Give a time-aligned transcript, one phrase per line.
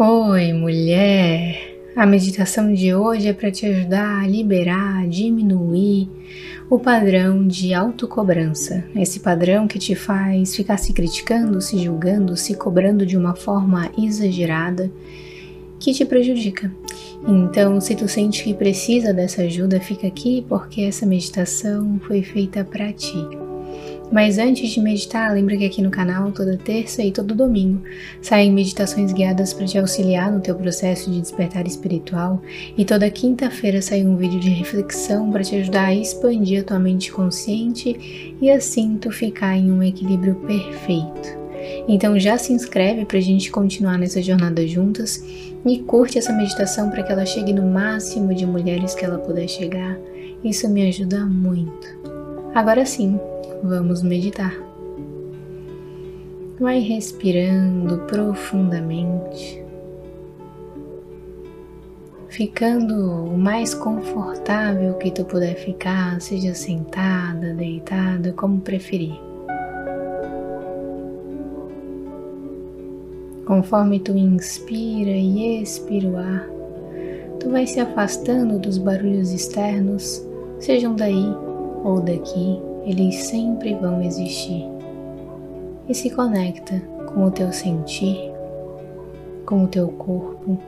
[0.00, 1.76] Oi, mulher!
[1.96, 6.08] A meditação de hoje é para te ajudar a liberar, a diminuir
[6.70, 8.84] o padrão de autocobrança.
[8.94, 13.90] Esse padrão que te faz ficar se criticando, se julgando, se cobrando de uma forma
[13.98, 14.88] exagerada
[15.80, 16.72] que te prejudica.
[17.26, 22.62] Então, se tu sente que precisa dessa ajuda, fica aqui porque essa meditação foi feita
[22.62, 23.47] para ti.
[24.10, 27.82] Mas antes de meditar, lembra que aqui no canal, toda terça e todo domingo,
[28.22, 32.40] saem meditações guiadas para te auxiliar no teu processo de despertar espiritual,
[32.76, 36.78] e toda quinta-feira sai um vídeo de reflexão para te ajudar a expandir a tua
[36.78, 41.38] mente consciente e assim tu ficar em um equilíbrio perfeito.
[41.86, 45.22] Então já se inscreve para a gente continuar nessa jornada juntas
[45.66, 49.48] e curte essa meditação para que ela chegue no máximo de mulheres que ela puder
[49.48, 49.98] chegar.
[50.42, 52.17] Isso me ajuda muito.
[52.54, 53.20] Agora sim,
[53.62, 54.54] vamos meditar.
[56.58, 59.62] Vai respirando profundamente,
[62.28, 69.20] ficando o mais confortável que tu puder ficar, seja sentada, deitada, como preferir.
[73.44, 76.48] Conforme tu inspira e expira o ar,
[77.38, 80.26] tu vai se afastando dos barulhos externos,
[80.58, 81.47] sejam daí
[81.84, 84.66] ou daqui, eles sempre vão existir.
[85.88, 88.30] E se conecta com o teu sentir,
[89.46, 90.58] com o teu corpo,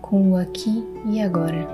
[0.00, 1.68] com o aqui e agora.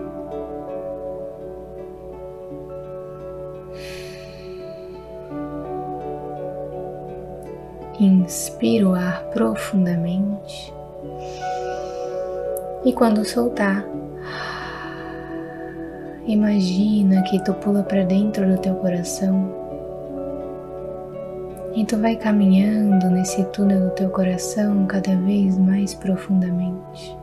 [7.99, 10.77] Inspira o ar profundamente
[12.87, 13.85] e quando soltar,
[16.27, 19.49] Imagina que tu pula para dentro do teu coração.
[21.73, 27.17] E tu vai caminhando nesse túnel do teu coração cada vez mais profundamente.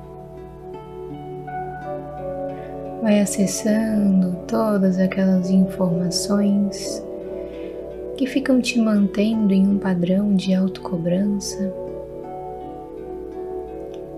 [3.01, 7.03] Vai acessando todas aquelas informações
[8.15, 11.73] que ficam te mantendo em um padrão de autocobrança,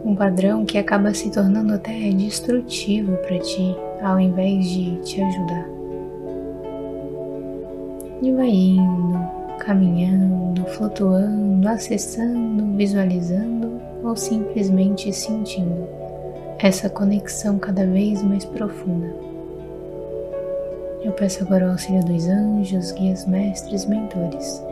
[0.06, 5.70] um padrão que acaba se tornando até destrutivo para ti ao invés de te ajudar.
[8.22, 9.20] E vai indo,
[9.60, 15.88] caminhando, flutuando, acessando, visualizando ou simplesmente sentindo
[16.60, 19.14] essa conexão cada vez mais profunda.
[21.04, 24.64] Eu peço agora o auxílio dos anjos, guias, mestres, mentores,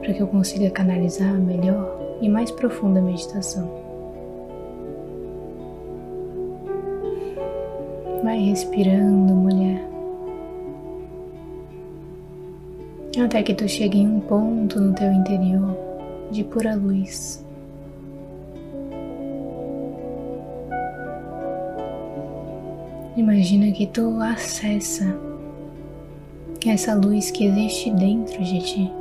[0.00, 3.81] para que eu consiga canalizar a melhor e mais profunda meditação.
[8.32, 9.78] Vai respirando, mulher.
[13.22, 15.76] Até que tu chegue em um ponto no teu interior
[16.30, 17.44] de pura luz.
[23.18, 25.14] Imagina que tu acessa
[26.64, 28.92] essa luz que existe dentro de ti.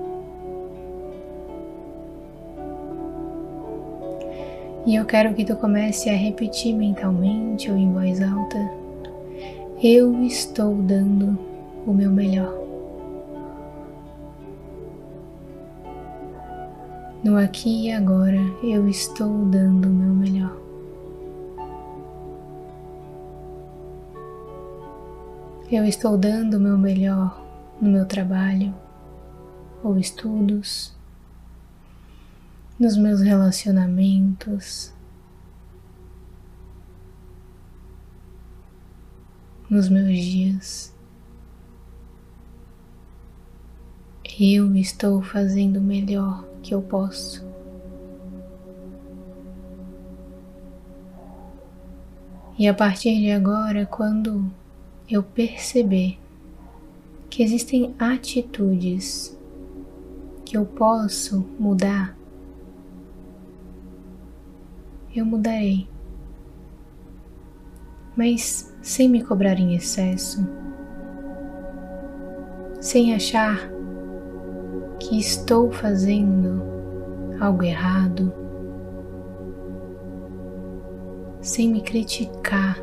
[4.85, 8.80] E eu quero que tu comece a repetir mentalmente ou em voz alta
[9.83, 11.39] eu estou dando
[11.87, 12.53] o meu melhor.
[17.23, 20.55] No aqui e agora eu estou dando o meu melhor.
[25.71, 27.43] Eu estou dando o meu melhor
[27.81, 28.75] no meu trabalho
[29.83, 30.93] ou estudos,
[32.77, 34.93] nos meus relacionamentos,
[39.71, 40.93] nos meus dias.
[44.37, 47.45] Eu estou fazendo o melhor que eu posso.
[52.59, 54.51] E a partir de agora, quando
[55.09, 56.19] eu perceber
[57.29, 59.37] que existem atitudes
[60.43, 62.17] que eu posso mudar,
[65.15, 65.87] eu mudarei
[68.15, 70.45] mas sem me cobrar em excesso,
[72.79, 73.69] sem achar
[74.99, 76.63] que estou fazendo
[77.39, 78.33] algo errado,
[81.41, 82.77] sem me criticar,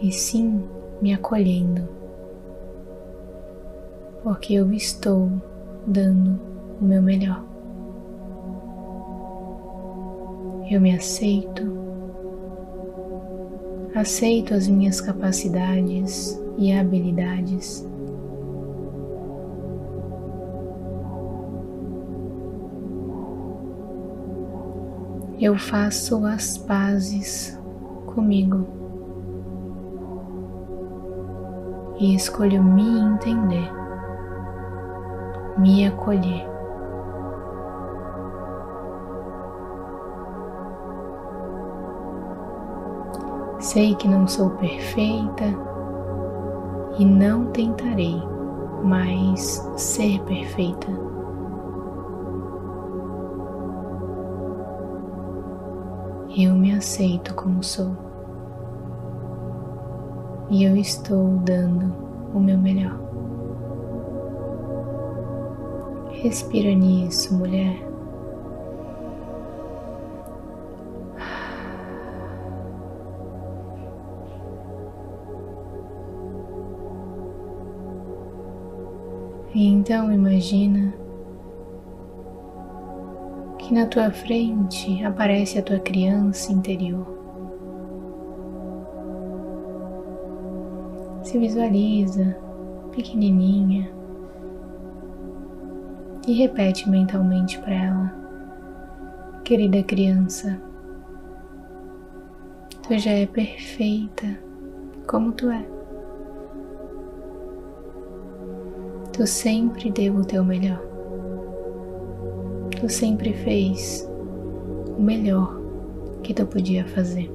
[0.00, 0.62] e sim
[1.00, 1.88] me acolhendo,
[4.22, 5.30] porque eu estou
[5.86, 6.38] dando
[6.80, 7.42] o meu melhor.
[10.70, 11.83] Eu me aceito
[13.94, 17.86] aceito as minhas capacidades e habilidades.
[25.44, 27.60] eu faço as pazes
[28.06, 28.66] comigo
[31.98, 33.70] e escolho me entender,
[35.58, 36.53] me acolher.
[43.74, 45.46] Sei que não sou perfeita
[46.96, 48.22] e não tentarei
[48.84, 50.86] mais ser perfeita.
[56.36, 57.96] Eu me aceito como sou
[60.48, 61.92] e eu estou dando
[62.32, 62.96] o meu melhor.
[66.12, 67.93] Respira nisso, mulher.
[79.54, 80.92] E então imagina
[83.56, 87.06] que na tua frente aparece a tua criança interior.
[91.22, 92.36] Se visualiza
[92.90, 93.88] pequenininha
[96.26, 98.14] e repete mentalmente para ela:
[99.44, 100.60] Querida criança,
[102.82, 104.36] tu já é perfeita
[105.06, 105.73] como tu é.
[109.14, 110.82] Tu sempre deu o teu melhor.
[112.80, 114.10] Tu sempre fez
[114.98, 115.56] o melhor
[116.24, 117.30] que tu podia fazer.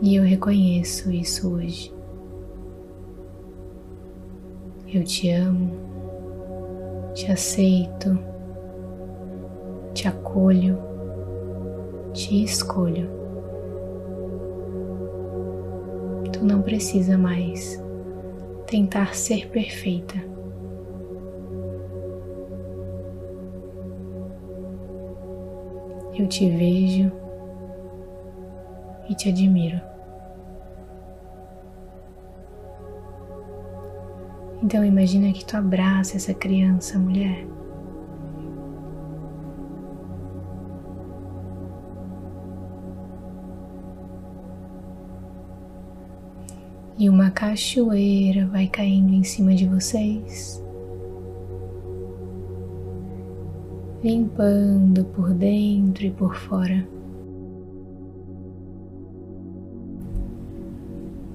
[0.00, 1.94] E eu reconheço isso hoje.
[4.86, 5.70] Eu te amo,
[7.12, 8.18] te aceito,
[9.92, 10.78] te acolho,
[12.14, 13.10] te escolho.
[16.32, 17.86] Tu não precisa mais
[18.68, 20.14] tentar ser perfeita.
[26.14, 27.10] Eu te vejo
[29.08, 29.80] e te admiro.
[34.62, 37.46] Então imagina que tu abraça essa criança, mulher.
[46.98, 50.60] E uma cachoeira vai caindo em cima de vocês,
[54.02, 56.84] limpando por dentro e por fora.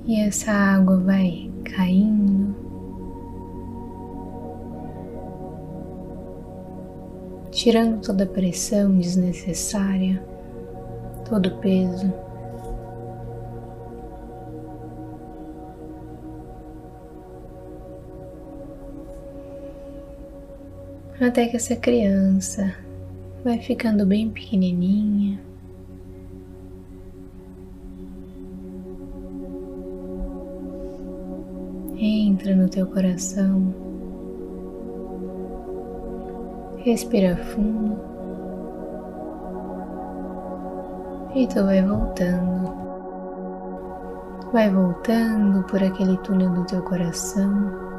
[0.06, 2.54] E essa água vai caindo,
[7.52, 10.22] tirando toda a pressão desnecessária,
[11.24, 12.33] todo o peso.
[21.22, 22.76] Até que essa criança
[23.44, 25.40] vai ficando bem pequenininha.
[31.98, 33.74] Entra no teu coração,
[36.80, 37.98] respira fundo
[41.36, 42.84] e tu vai voltando.
[44.52, 47.93] Vai voltando por aquele túnel do teu coração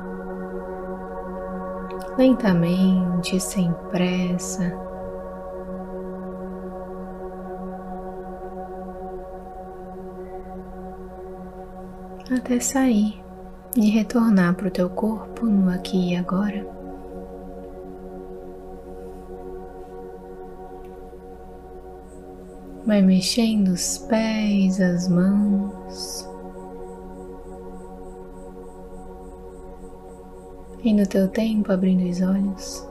[2.17, 4.73] lentamente, sem pressa.
[12.31, 13.23] Até sair
[13.77, 16.67] e retornar para o teu corpo no aqui e agora.
[22.87, 26.34] Vai mexendo os pés, as mãos.
[30.85, 32.87] E no teu tempo abrindo os olhos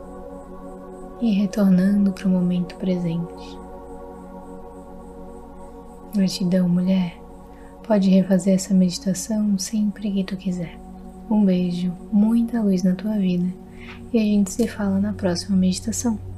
[1.21, 3.57] e retornando para o momento presente.
[6.15, 7.17] Gratidão, mulher.
[7.85, 10.77] Pode refazer essa meditação sempre que tu quiser.
[11.29, 13.47] Um beijo, muita luz na tua vida
[14.11, 16.32] e a gente se fala na próxima meditação.